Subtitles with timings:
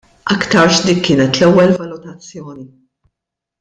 [0.35, 2.67] Aktarx dik kienet l-ewwel valutazzjoni.